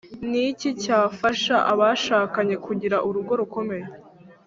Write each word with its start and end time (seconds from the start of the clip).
Ni 0.29 0.41
iki 0.51 0.69
cyafasha 0.83 1.55
abashakanye 1.71 2.55
kugira 2.65 2.97
urugo 3.07 3.31
rukomeye 3.39 3.87